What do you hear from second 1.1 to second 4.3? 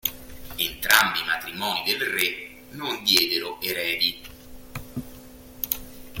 i matrimoni del Re non diedero eredi.